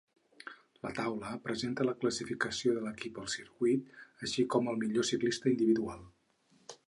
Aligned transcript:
La 0.85 0.91
taula 0.99 1.33
presenta 1.43 1.85
la 1.89 1.93
classificació 2.03 2.73
de 2.77 2.81
l'equip 2.87 3.21
al 3.25 3.29
circuit, 3.35 3.93
així 4.29 4.49
com 4.57 4.71
el 4.73 4.83
millor 4.85 5.09
ciclista 5.13 5.55
individual. 5.55 6.01